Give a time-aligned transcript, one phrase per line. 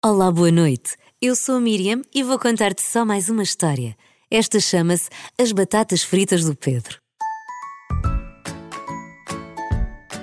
[0.00, 0.96] Olá, boa noite.
[1.20, 3.96] Eu sou a Miriam e vou contar-te só mais uma história.
[4.30, 7.00] Esta chama-se As Batatas Fritas do Pedro.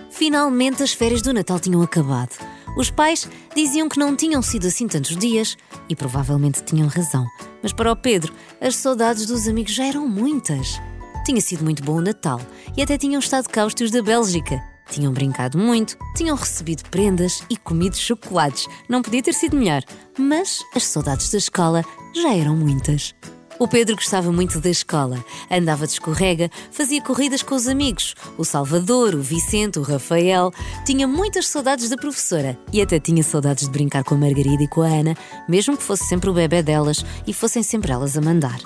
[0.10, 2.38] Finalmente as férias do Natal tinham acabado.
[2.78, 5.58] Os pais diziam que não tinham sido assim tantos dias
[5.90, 7.26] e provavelmente tinham razão.
[7.62, 10.80] Mas para o Pedro, as saudades dos amigos já eram muitas.
[11.26, 12.40] Tinha sido muito bom o Natal
[12.78, 14.75] e até tinham estado cá os tios da Bélgica.
[14.96, 18.66] Tinham brincado muito, tinham recebido prendas e comido chocolates.
[18.88, 19.84] Não podia ter sido melhor.
[20.18, 21.84] Mas as saudades da escola
[22.14, 23.14] já eram muitas.
[23.60, 25.22] O Pedro gostava muito da escola.
[25.52, 28.16] Andava de escorrega, fazia corridas com os amigos.
[28.38, 30.54] O Salvador, o Vicente, o Rafael.
[30.86, 34.68] Tinha muitas saudades da professora e até tinha saudades de brincar com a Margarida e
[34.70, 38.22] com a Ana, mesmo que fosse sempre o bebê delas e fossem sempre elas a
[38.22, 38.62] mandar.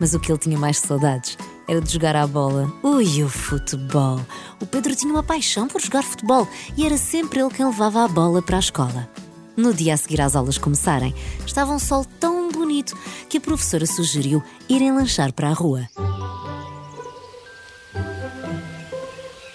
[0.00, 1.38] Mas o que ele tinha mais saudades
[1.68, 2.72] era de jogar à bola.
[2.82, 4.20] Ui, o futebol!
[4.60, 8.08] O Pedro tinha uma paixão por jogar futebol e era sempre ele quem levava a
[8.08, 9.08] bola para a escola.
[9.56, 11.14] No dia a seguir às aulas começarem,
[11.46, 12.96] estava um sol tão bonito
[13.28, 15.88] que a professora sugeriu irem lanchar para a rua.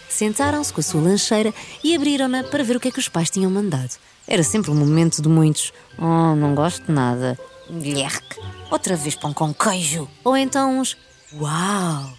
[0.07, 3.29] Sentaram-se com a sua lancheira e abriram-na para ver o que é que os pais
[3.29, 3.97] tinham mandado.
[4.27, 7.39] Era sempre um momento de muitos: Oh, não gosto de nada.
[7.69, 8.39] Lherque,
[8.71, 10.07] outra vez pão com queijo.
[10.23, 10.97] Ou então uns:
[11.39, 12.13] Uau,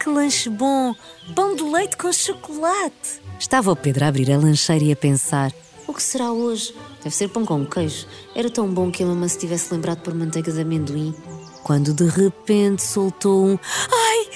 [0.00, 0.94] que lanche bom!
[1.34, 3.20] Pão de leite com chocolate.
[3.38, 5.52] Estava o Pedro a abrir a lancheira e a pensar:
[5.86, 6.74] O que será hoje?
[7.02, 8.06] Deve ser pão com queijo.
[8.34, 11.14] Era tão bom que a mamãe se tivesse lembrado por manteiga de amendoim.
[11.62, 13.58] Quando de repente soltou um
[13.90, 14.30] Ai,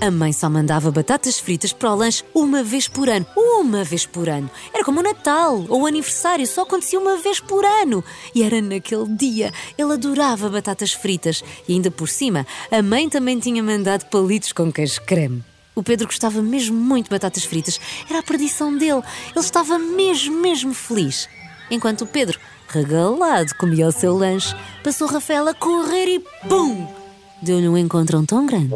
[0.00, 3.26] A mãe só mandava batatas fritas para o lanche uma vez por ano.
[3.36, 4.50] Uma vez por ano.
[4.72, 8.04] Era como o Natal ou o aniversário, só acontecia uma vez por ano.
[8.34, 9.52] E era naquele dia.
[9.76, 11.42] Ele adorava batatas fritas.
[11.68, 15.44] E ainda por cima, a mãe também tinha mandado palitos com queijo creme.
[15.74, 17.80] O Pedro gostava mesmo muito de batatas fritas.
[18.08, 19.02] Era a perdição dele.
[19.34, 21.28] Ele estava mesmo, mesmo feliz.
[21.70, 27.05] Enquanto o Pedro, regalado, comia o seu lanche, passou Rafael a correr e pum!
[27.42, 28.74] Deu-lhe um encontrão tão grande,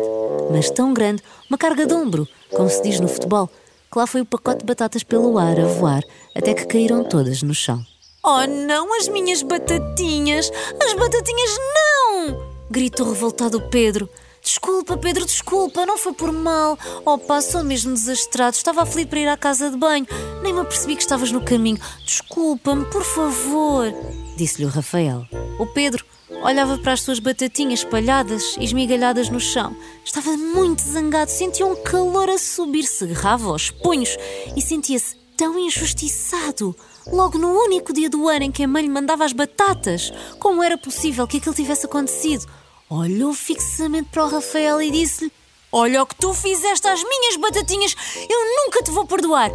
[0.50, 3.48] mas tão grande, uma carga de ombro, como se diz no futebol,
[3.90, 6.02] que lá foi o pacote de batatas pelo ar a voar,
[6.34, 7.82] até que caíram todas no chão.
[8.22, 10.50] Oh não, as minhas batatinhas!
[10.82, 12.50] As batatinhas não!
[12.70, 14.08] gritou revoltado Pedro.
[14.42, 16.78] Desculpa, Pedro, desculpa, não foi por mal.
[17.04, 18.56] Oh pá, sou mesmo desastrado.
[18.56, 20.06] Estava aflito para ir à casa de banho.
[20.42, 21.78] Nem me apercebi que estavas no caminho.
[22.04, 23.92] Desculpa-me, por favor,
[24.36, 25.26] disse-lhe o Rafael.
[25.58, 26.04] O Pedro
[26.42, 29.76] olhava para as suas batatinhas espalhadas e esmigalhadas no chão.
[30.04, 34.16] Estava muito zangado, sentia um calor a subir, se agarrava aos punhos
[34.56, 36.74] e sentia-se tão injustiçado.
[37.06, 40.12] Logo no único dia do ano em que a mãe lhe mandava as batatas.
[40.38, 42.46] Como era possível que aquilo tivesse acontecido?
[42.90, 45.32] Olhou fixamente para o Rafael e disse-lhe:
[45.70, 47.96] Olha o que tu fizeste às minhas batatinhas,
[48.28, 49.50] eu nunca te vou perdoar!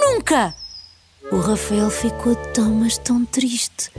[0.00, 0.54] Nunca!
[1.32, 3.90] O Rafael ficou tão, mas tão triste.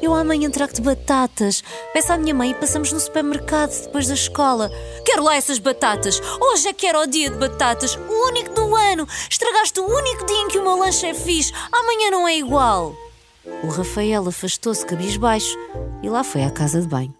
[0.00, 1.64] Eu amanhã trago-te batatas.
[1.92, 4.70] Peço à minha mãe e passamos no supermercado depois da escola.
[5.04, 6.22] Quero lá essas batatas.
[6.40, 9.06] Hoje é que era o dia de batatas, o único do ano.
[9.28, 11.52] Estragaste o único dia em que o meu lanche é fixe.
[11.72, 12.94] Amanhã não é igual.
[13.64, 15.58] O Rafael afastou-se cabisbaixo
[16.02, 17.19] e lá foi à casa de banho.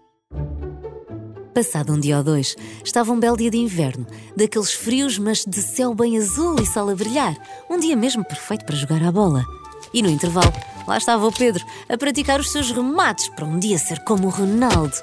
[1.53, 4.07] Passado um dia ou dois, estava um belo dia de inverno,
[4.37, 7.35] daqueles frios, mas de céu bem azul e sol a brilhar.
[7.69, 9.45] Um dia mesmo perfeito para jogar à bola.
[9.93, 10.53] E no intervalo,
[10.87, 14.29] lá estava o Pedro a praticar os seus remates para um dia ser como o
[14.29, 14.95] Ronaldo.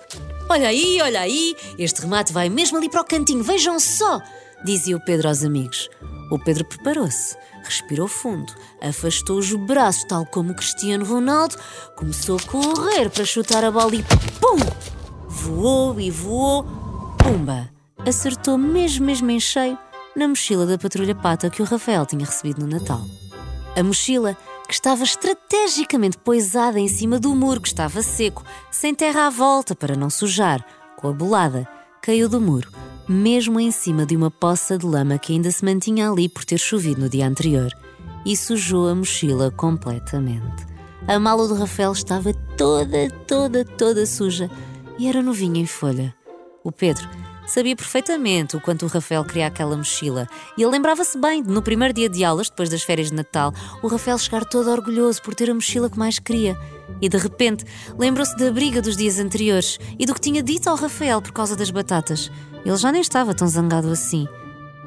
[0.49, 4.23] Olha aí, olha aí, este remate vai mesmo ali para o cantinho, vejam só!
[4.65, 5.91] dizia o Pedro aos amigos.
[6.31, 11.57] O Pedro preparou-se, respirou fundo, afastou os braços, tal como Cristiano Ronaldo,
[11.95, 14.03] começou a correr para chutar a bola e
[14.41, 14.98] PUM!
[15.29, 16.65] Voou e voou.
[17.19, 17.69] Pumba!
[18.07, 19.79] Acertou mesmo, mesmo em cheio
[20.19, 23.01] na mochila da patrulha pata que o Rafael tinha recebido no Natal.
[23.77, 29.29] A mochila, que estava estrategicamente poisada em cima do muro que estava seco, sem terra
[29.29, 30.65] à volta para não sujar,
[30.97, 31.69] com a bolada,
[32.03, 32.69] caiu do muro,
[33.09, 36.59] mesmo em cima de uma poça de lama que ainda se mantinha ali por ter
[36.59, 37.71] chovido no dia anterior,
[38.27, 40.67] e sujou a mochila completamente.
[41.07, 44.51] A mala do Rafael estava toda, toda, toda suja
[44.99, 46.15] e era novinho em folha.
[46.65, 47.09] O Pedro
[47.47, 51.63] sabia perfeitamente o quanto o Rafael queria aquela mochila e ele lembrava-se bem de, no
[51.63, 55.35] primeiro dia de aulas, depois das férias de Natal, o Rafael chegar todo orgulhoso por
[55.35, 56.59] ter a mochila que mais queria.
[57.01, 57.65] E de repente
[57.97, 61.57] lembrou-se da briga dos dias anteriores e do que tinha dito ao Rafael por causa
[61.57, 62.31] das batatas.
[62.65, 64.27] Ele já nem estava tão zangado assim.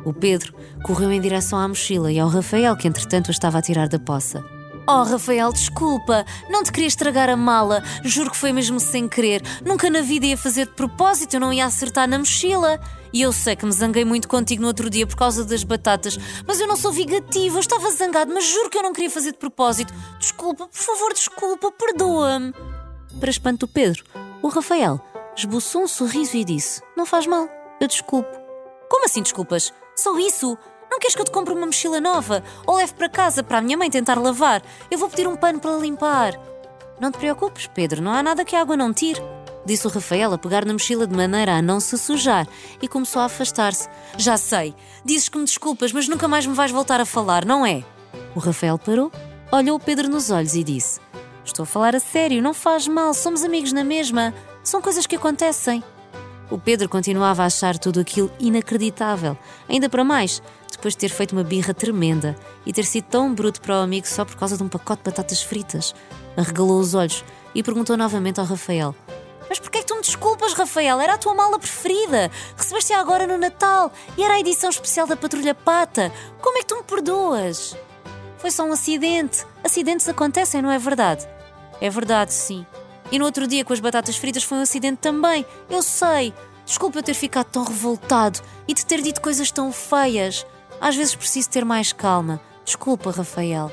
[0.04, 0.54] O Pedro
[0.84, 4.00] correu em direção à mochila e ao Rafael, que entretanto a estava a tirar da
[4.00, 4.44] poça.
[4.88, 6.26] Oh, Rafael, desculpa.
[6.50, 7.84] Não te queria estragar a mala.
[8.04, 9.42] Juro que foi mesmo sem querer.
[9.64, 12.80] Nunca na vida ia fazer de propósito, eu não ia acertar na mochila.
[13.14, 16.18] E eu sei que me zanguei muito contigo no outro dia por causa das batatas,
[16.48, 19.34] mas eu não sou vingativa, eu estava zangado, mas juro que eu não queria fazer
[19.34, 19.94] de propósito.
[20.18, 22.54] Desculpa, por favor, desculpa, perdoa-me.
[23.20, 24.06] Para espanto do Pedro,
[24.42, 25.00] o Rafael
[25.36, 27.50] esboçou um sorriso e disse: Não faz mal,
[27.82, 28.32] eu desculpo.
[28.90, 29.74] Como assim desculpas?
[29.96, 30.58] Só isso?
[30.92, 32.44] Não queres que eu te compre uma mochila nova?
[32.68, 34.62] Ou leve para casa para a minha mãe tentar lavar?
[34.92, 36.38] Eu vou pedir um pano para limpar.
[37.00, 39.22] Não te preocupes, Pedro, não há nada que a água não tire.
[39.66, 42.46] Disse o Rafael a pegar na mochila de maneira a não se sujar
[42.82, 43.88] e começou a afastar-se.
[44.18, 47.66] Já sei, dizes que me desculpas, mas nunca mais me vais voltar a falar, não
[47.66, 47.86] é?
[48.36, 49.10] O Rafael parou,
[49.50, 51.00] olhou o Pedro nos olhos e disse:
[51.46, 54.34] Estou a falar a sério, não faz mal, somos amigos na mesma.
[54.62, 55.82] São coisas que acontecem.
[56.52, 59.38] O Pedro continuava a achar tudo aquilo inacreditável.
[59.70, 60.44] Ainda para mais,
[60.82, 62.36] depois de ter feito uma birra tremenda
[62.66, 65.12] e ter sido tão bruto para o amigo só por causa de um pacote de
[65.12, 65.94] batatas fritas.
[66.36, 67.24] Arregalou os olhos
[67.54, 68.96] e perguntou novamente ao Rafael:
[69.48, 71.00] Mas porquê é que tu me desculpas, Rafael?
[71.00, 72.32] Era a tua mala preferida.
[72.58, 76.12] Recebeste-a agora no Natal e era a edição especial da Patrulha Pata.
[76.42, 77.78] Como é que tu me perdoas?
[78.40, 79.46] Foi só um acidente.
[79.64, 81.30] Acidentes acontecem, não é verdade?
[81.80, 82.66] É verdade, sim.
[83.12, 85.46] E no outro dia com as batatas fritas foi um acidente também.
[85.70, 86.34] Eu sei.
[86.66, 90.44] Desculpa eu ter ficado tão revoltado e de ter dito coisas tão feias.
[90.82, 92.42] Às vezes preciso ter mais calma.
[92.66, 93.72] Desculpa, Rafael.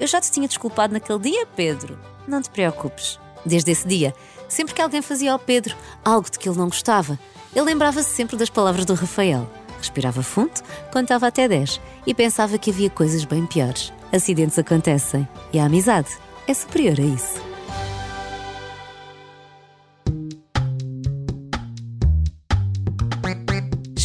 [0.00, 1.96] Eu já te tinha desculpado naquele dia, Pedro.
[2.26, 3.20] Não te preocupes.
[3.46, 4.12] Desde esse dia,
[4.48, 7.18] sempre que alguém fazia ao Pedro algo de que ele não gostava,
[7.54, 9.48] ele lembrava-se sempre das palavras do Rafael.
[9.78, 10.60] Respirava fundo,
[10.92, 13.92] contava até 10 e pensava que havia coisas bem piores.
[14.12, 16.10] Acidentes acontecem e a amizade
[16.46, 17.49] é superior a isso.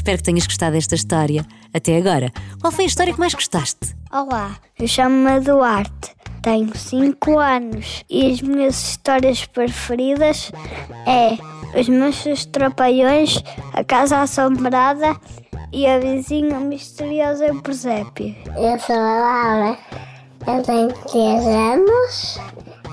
[0.05, 1.43] Espero que tenhas gostado desta história.
[1.73, 2.31] Até agora,
[2.61, 3.95] qual foi a história que mais gostaste?
[4.13, 10.51] Olá, eu chamo-me Duarte, tenho 5 anos e as minhas histórias preferidas
[11.07, 13.43] é Os Manchos Trapalhões,
[13.73, 15.19] A Casa Assombrada
[15.73, 18.35] e A Vizinha Misteriosa em Presépio.
[18.55, 19.77] Eu sou a Laura,
[20.45, 22.39] eu tenho 3 anos,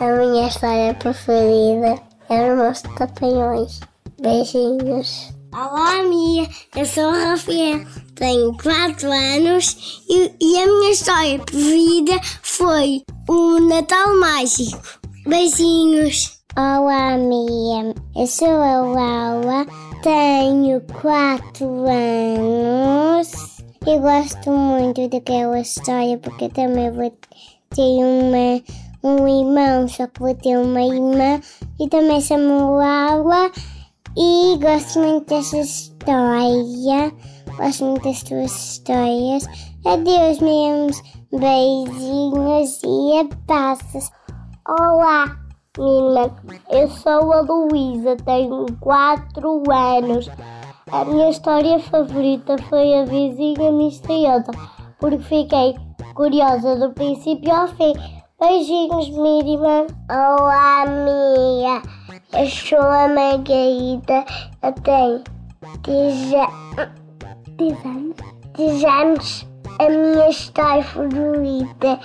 [0.00, 1.94] a minha história preferida
[2.30, 3.80] é Os Meus Trapalhões.
[4.18, 5.41] Beijinhos.
[5.54, 6.48] Olá, Mia.
[6.74, 7.84] Eu sou o Rafael,
[8.14, 14.80] tenho 4 anos e, e, a minha história preferida foi o Natal Mágico.
[15.26, 16.38] Beijinhos.
[16.56, 17.94] Olá, Mia.
[18.16, 19.66] Eu sou a Laura,
[20.02, 23.30] tenho 4 anos
[23.86, 27.12] e gosto muito daquela história porque também vou
[27.74, 28.62] ter uma,
[29.04, 31.42] um irmão, só que vou ter uma irmã
[31.78, 33.52] e também chamo Laura.
[34.14, 37.12] E gosto muito dessa história.
[37.56, 39.46] Gosto muito das tuas histórias.
[39.86, 44.10] Adeus, meus beijinhos e abraços.
[44.68, 45.34] Olá,
[45.78, 46.30] menina.
[46.68, 50.28] Eu sou a Luísa, tenho 4 anos.
[50.90, 54.50] A minha história favorita foi a vizinha misteriosa,
[55.00, 55.74] porque fiquei
[56.14, 57.94] curiosa do princípio ao fim.
[58.42, 59.86] Beijinhos, Miriam.
[60.10, 61.80] Olá, Mia.
[62.32, 64.24] Eu sou a Margarida,
[64.60, 65.22] eu tenho
[65.86, 68.16] 10 anos.
[68.56, 69.46] 10 anos.
[69.78, 72.00] A minha história favorita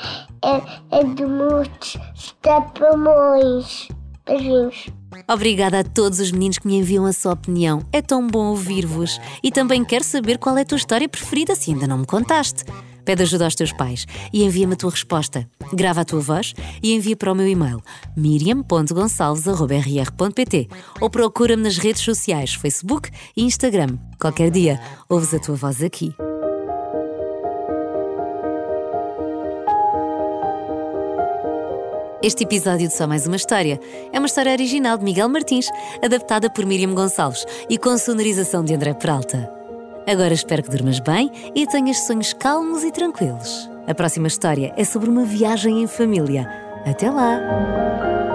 [0.46, 1.98] é, é de muitos
[2.44, 3.88] tapamões.
[4.28, 4.90] Beijinhos.
[5.28, 7.82] Obrigada a todos os meninos que me enviam a sua opinião.
[7.92, 9.20] É tão bom ouvir-vos.
[9.42, 12.64] E também quero saber qual é a tua história preferida, se ainda não me contaste.
[13.08, 15.50] Pede ajuda aos teus pais e envia-me a tua resposta.
[15.72, 17.82] Grava a tua voz e envia para o meu e-mail
[18.18, 20.68] miriam.gonçalves.rr.pt
[21.00, 23.98] ou procura-me nas redes sociais, Facebook e Instagram.
[24.20, 26.14] Qualquer dia, ouves a tua voz aqui.
[32.22, 33.80] Este episódio de Só Mais Uma História
[34.12, 35.70] é uma história original de Miguel Martins,
[36.04, 39.57] adaptada por Miriam Gonçalves e com sonorização de André Peralta.
[40.08, 43.70] Agora espero que durmas bem e tenhas sonhos calmos e tranquilos.
[43.86, 46.50] A próxima história é sobre uma viagem em família.
[46.86, 48.27] Até lá!